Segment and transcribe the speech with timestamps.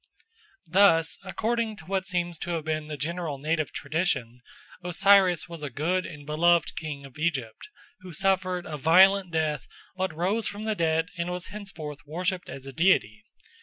[0.65, 4.41] Thus according to what seems to have been the general native tradition
[4.83, 10.11] Osiris was a good and beloved king of Egypt, who suffered a violent death but
[10.15, 13.25] rose from the dead and was henceforth worshipped as a deity.